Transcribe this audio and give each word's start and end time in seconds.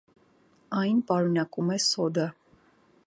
Այն 0.79 1.03
պարունակում 1.11 1.69
է 1.77 1.81
սոդա։ 1.89 2.27